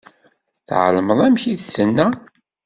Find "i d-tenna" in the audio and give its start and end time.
1.45-2.07